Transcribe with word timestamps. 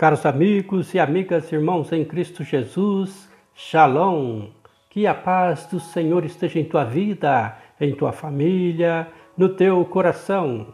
Caros 0.00 0.24
amigos 0.24 0.94
e 0.94 0.98
amigas, 0.98 1.52
irmãos 1.52 1.92
em 1.92 2.06
Cristo 2.06 2.42
Jesus, 2.42 3.30
Shalom. 3.54 4.46
Que 4.88 5.06
a 5.06 5.12
paz 5.12 5.66
do 5.66 5.78
Senhor 5.78 6.24
esteja 6.24 6.58
em 6.58 6.64
tua 6.64 6.84
vida, 6.84 7.54
em 7.78 7.94
tua 7.94 8.10
família, 8.10 9.06
no 9.36 9.50
teu 9.50 9.84
coração. 9.84 10.68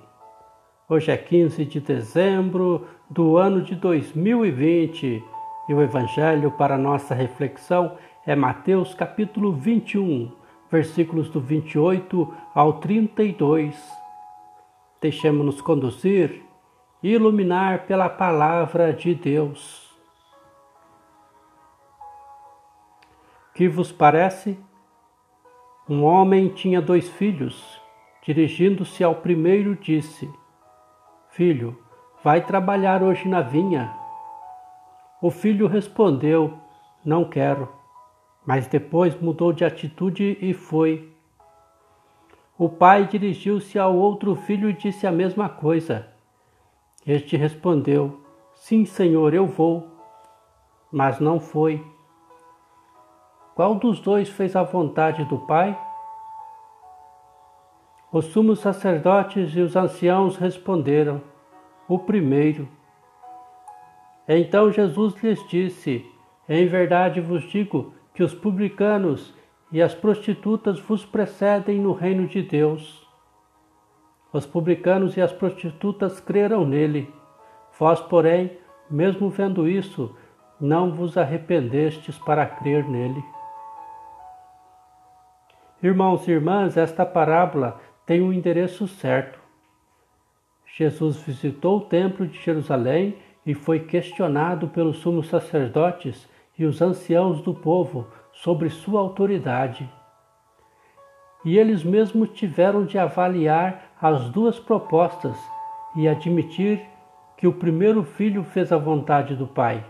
Hoje 0.88 1.10
é 1.10 1.16
15 1.16 1.64
de 1.64 1.80
dezembro 1.80 2.86
do 3.10 3.36
ano 3.36 3.62
de 3.62 3.74
2020 3.74 5.20
e 5.68 5.74
o 5.74 5.82
evangelho 5.82 6.52
para 6.52 6.78
nossa 6.78 7.12
reflexão 7.12 7.98
é 8.24 8.36
Mateus 8.36 8.94
capítulo 8.94 9.50
21, 9.50 10.30
versículos 10.70 11.28
do 11.30 11.40
28 11.40 12.32
ao 12.54 12.74
32. 12.74 13.76
Deixemos-nos 15.00 15.60
conduzir 15.60 16.46
iluminar 17.12 17.86
pela 17.86 18.08
palavra 18.08 18.92
de 18.92 19.14
Deus. 19.14 19.86
Que 23.54 23.68
vos 23.68 23.92
parece? 23.92 24.58
Um 25.88 26.04
homem 26.04 26.48
tinha 26.48 26.82
dois 26.82 27.08
filhos. 27.08 27.80
Dirigindo-se 28.22 29.04
ao 29.04 29.14
primeiro, 29.14 29.76
disse: 29.76 30.28
Filho, 31.30 31.78
vai 32.24 32.40
trabalhar 32.44 33.02
hoje 33.02 33.28
na 33.28 33.40
vinha. 33.40 33.94
O 35.22 35.30
filho 35.30 35.66
respondeu: 35.66 36.58
Não 37.04 37.24
quero. 37.24 37.68
Mas 38.44 38.66
depois 38.66 39.18
mudou 39.20 39.52
de 39.52 39.64
atitude 39.64 40.36
e 40.40 40.52
foi. 40.52 41.12
O 42.58 42.68
pai 42.68 43.06
dirigiu-se 43.06 43.78
ao 43.78 43.94
outro 43.94 44.34
filho 44.34 44.70
e 44.70 44.72
disse 44.72 45.06
a 45.06 45.12
mesma 45.12 45.48
coisa. 45.48 46.15
Este 47.06 47.36
respondeu: 47.36 48.20
Sim, 48.54 48.84
senhor, 48.84 49.32
eu 49.32 49.46
vou. 49.46 49.86
Mas 50.90 51.20
não 51.20 51.38
foi. 51.38 51.84
Qual 53.54 53.76
dos 53.76 54.00
dois 54.00 54.28
fez 54.28 54.56
a 54.56 54.62
vontade 54.62 55.24
do 55.24 55.38
Pai? 55.38 55.78
Os 58.12 58.26
sumos 58.26 58.60
sacerdotes 58.60 59.54
e 59.54 59.60
os 59.60 59.76
anciãos 59.76 60.36
responderam: 60.36 61.22
O 61.88 61.98
primeiro. 61.98 62.68
Então 64.28 64.72
Jesus 64.72 65.14
lhes 65.22 65.46
disse: 65.48 66.04
Em 66.48 66.66
verdade 66.66 67.20
vos 67.20 67.44
digo 67.44 67.94
que 68.12 68.22
os 68.22 68.34
publicanos 68.34 69.32
e 69.70 69.80
as 69.80 69.94
prostitutas 69.94 70.80
vos 70.80 71.04
precedem 71.04 71.78
no 71.78 71.92
reino 71.92 72.26
de 72.26 72.42
Deus. 72.42 73.05
Os 74.32 74.44
publicanos 74.44 75.16
e 75.16 75.20
as 75.20 75.32
prostitutas 75.32 76.20
creram 76.20 76.66
nele. 76.66 77.12
Vós, 77.78 78.00
porém, 78.00 78.58
mesmo 78.90 79.30
vendo 79.30 79.68
isso, 79.68 80.14
não 80.60 80.92
vos 80.92 81.16
arrependestes 81.16 82.18
para 82.18 82.46
crer 82.46 82.88
nele. 82.88 83.22
Irmãos 85.82 86.26
e 86.26 86.32
irmãs, 86.32 86.76
esta 86.76 87.04
parábola 87.04 87.80
tem 88.04 88.20
um 88.20 88.32
endereço 88.32 88.88
certo. 88.88 89.38
Jesus 90.76 91.16
visitou 91.22 91.78
o 91.78 91.84
templo 91.84 92.26
de 92.26 92.38
Jerusalém 92.40 93.16
e 93.44 93.54
foi 93.54 93.80
questionado 93.80 94.68
pelos 94.68 94.98
sumos 94.98 95.28
sacerdotes 95.28 96.28
e 96.58 96.64
os 96.64 96.82
anciãos 96.82 97.40
do 97.40 97.54
povo 97.54 98.08
sobre 98.32 98.68
sua 98.68 99.00
autoridade 99.00 99.88
e 101.46 101.56
eles 101.56 101.84
mesmos 101.84 102.30
tiveram 102.30 102.84
de 102.84 102.98
avaliar 102.98 103.85
as 104.00 104.28
duas 104.30 104.58
propostas 104.58 105.36
e 105.94 106.06
admitir 106.06 106.86
que 107.36 107.46
o 107.46 107.52
primeiro 107.52 108.02
filho 108.04 108.44
fez 108.44 108.70
a 108.72 108.76
vontade 108.76 109.34
do 109.34 109.46
Pai. 109.46 109.84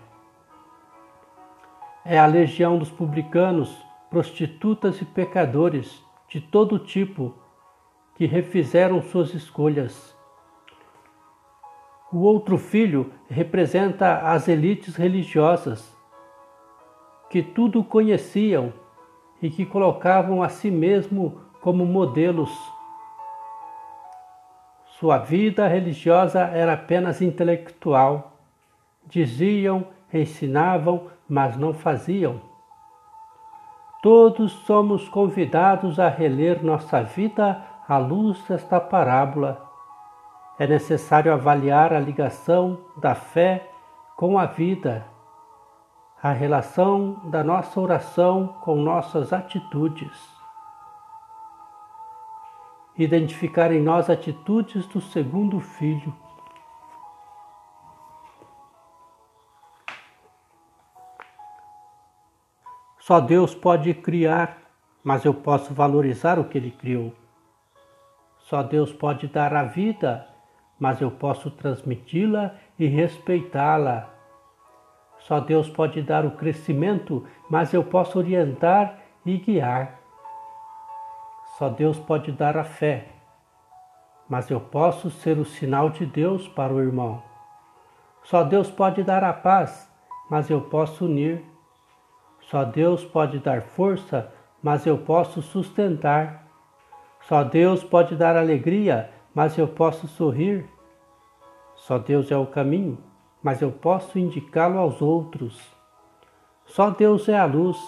É 2.04 2.18
a 2.18 2.26
legião 2.26 2.78
dos 2.78 2.90
publicanos, 2.90 3.84
prostitutas 4.08 5.00
e 5.00 5.04
pecadores 5.04 6.04
de 6.28 6.40
todo 6.40 6.78
tipo 6.78 7.34
que 8.14 8.26
refizeram 8.26 9.02
suas 9.02 9.34
escolhas. 9.34 10.16
O 12.12 12.18
outro 12.18 12.56
filho 12.56 13.12
representa 13.28 14.18
as 14.18 14.46
elites 14.46 14.94
religiosas, 14.94 15.94
que 17.28 17.42
tudo 17.42 17.82
conheciam 17.82 18.72
e 19.42 19.50
que 19.50 19.66
colocavam 19.66 20.42
a 20.42 20.48
si 20.48 20.70
mesmo 20.70 21.40
como 21.60 21.84
modelos. 21.84 22.75
Sua 25.06 25.18
vida 25.18 25.68
religiosa 25.68 26.40
era 26.40 26.72
apenas 26.72 27.22
intelectual. 27.22 28.32
Diziam, 29.06 29.86
ensinavam, 30.12 31.06
mas 31.28 31.56
não 31.56 31.72
faziam. 31.72 32.40
Todos 34.02 34.50
somos 34.50 35.08
convidados 35.08 36.00
a 36.00 36.08
reler 36.08 36.60
nossa 36.60 37.04
vida 37.04 37.62
à 37.88 37.98
luz 37.98 38.42
desta 38.48 38.80
parábola. 38.80 39.64
É 40.58 40.66
necessário 40.66 41.32
avaliar 41.32 41.92
a 41.92 42.00
ligação 42.00 42.76
da 42.96 43.14
fé 43.14 43.64
com 44.16 44.36
a 44.36 44.46
vida, 44.46 45.06
a 46.20 46.32
relação 46.32 47.20
da 47.26 47.44
nossa 47.44 47.80
oração 47.80 48.56
com 48.60 48.74
nossas 48.74 49.32
atitudes 49.32 50.35
identificar 52.98 53.72
em 53.72 53.80
nós 53.80 54.08
atitudes 54.08 54.86
do 54.86 55.00
segundo 55.00 55.60
filho. 55.60 56.14
Só 62.98 63.20
Deus 63.20 63.54
pode 63.54 63.94
criar, 63.94 64.58
mas 65.04 65.24
eu 65.24 65.32
posso 65.32 65.72
valorizar 65.72 66.38
o 66.40 66.44
que 66.44 66.58
Ele 66.58 66.72
criou. 66.72 67.12
Só 68.40 68.62
Deus 68.62 68.92
pode 68.92 69.28
dar 69.28 69.54
a 69.54 69.62
vida, 69.62 70.26
mas 70.78 71.00
eu 71.00 71.10
posso 71.10 71.50
transmiti-la 71.50 72.54
e 72.78 72.86
respeitá-la. 72.86 74.10
Só 75.18 75.40
Deus 75.40 75.68
pode 75.68 76.02
dar 76.02 76.24
o 76.24 76.32
crescimento, 76.32 77.26
mas 77.48 77.72
eu 77.72 77.84
posso 77.84 78.18
orientar 78.18 78.98
e 79.24 79.36
guiar. 79.36 80.00
Só 81.58 81.70
Deus 81.70 81.98
pode 81.98 82.32
dar 82.32 82.54
a 82.58 82.64
fé, 82.64 83.06
mas 84.28 84.50
eu 84.50 84.60
posso 84.60 85.10
ser 85.10 85.38
o 85.38 85.44
sinal 85.44 85.88
de 85.88 86.04
Deus 86.04 86.46
para 86.46 86.70
o 86.70 86.80
irmão. 86.80 87.22
Só 88.24 88.42
Deus 88.42 88.70
pode 88.70 89.02
dar 89.02 89.24
a 89.24 89.32
paz, 89.32 89.90
mas 90.28 90.50
eu 90.50 90.60
posso 90.60 91.06
unir. 91.06 91.42
Só 92.42 92.62
Deus 92.62 93.06
pode 93.06 93.38
dar 93.38 93.62
força, 93.62 94.30
mas 94.62 94.84
eu 94.84 94.98
posso 94.98 95.40
sustentar. 95.40 96.46
Só 97.22 97.42
Deus 97.42 97.82
pode 97.82 98.16
dar 98.16 98.36
alegria, 98.36 99.10
mas 99.34 99.56
eu 99.56 99.66
posso 99.66 100.06
sorrir. 100.06 100.68
Só 101.74 101.96
Deus 101.96 102.30
é 102.30 102.36
o 102.36 102.46
caminho, 102.46 102.98
mas 103.42 103.62
eu 103.62 103.72
posso 103.72 104.18
indicá-lo 104.18 104.78
aos 104.78 105.00
outros. 105.00 105.58
Só 106.66 106.90
Deus 106.90 107.30
é 107.30 107.38
a 107.38 107.46
luz, 107.46 107.78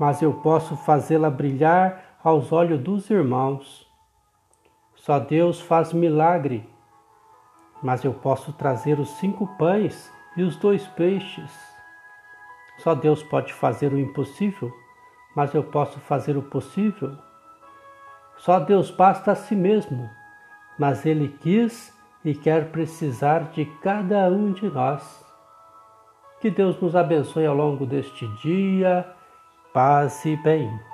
mas 0.00 0.22
eu 0.22 0.32
posso 0.32 0.76
fazê-la 0.78 1.28
brilhar 1.28 2.11
aos 2.22 2.52
olhos 2.52 2.80
dos 2.80 3.10
irmãos. 3.10 3.86
Só 4.94 5.18
Deus 5.18 5.60
faz 5.60 5.92
milagre, 5.92 6.68
mas 7.82 8.04
eu 8.04 8.14
posso 8.14 8.52
trazer 8.52 9.00
os 9.00 9.08
cinco 9.16 9.46
pães 9.58 10.12
e 10.36 10.42
os 10.42 10.56
dois 10.56 10.86
peixes. 10.88 11.52
Só 12.78 12.94
Deus 12.94 13.22
pode 13.22 13.52
fazer 13.52 13.92
o 13.92 13.98
impossível, 13.98 14.72
mas 15.34 15.52
eu 15.54 15.64
posso 15.64 15.98
fazer 16.00 16.36
o 16.36 16.42
possível. 16.42 17.16
Só 18.36 18.60
Deus 18.60 18.90
basta 18.90 19.32
a 19.32 19.34
si 19.34 19.56
mesmo, 19.56 20.08
mas 20.78 21.04
Ele 21.04 21.28
quis 21.40 21.92
e 22.24 22.34
quer 22.34 22.70
precisar 22.70 23.50
de 23.50 23.64
cada 23.82 24.28
um 24.28 24.52
de 24.52 24.70
nós. 24.70 25.24
Que 26.40 26.50
Deus 26.50 26.80
nos 26.80 26.94
abençoe 26.96 27.46
ao 27.46 27.54
longo 27.54 27.86
deste 27.86 28.26
dia. 28.38 29.08
Paz 29.72 30.24
e 30.24 30.36
bem. 30.36 30.91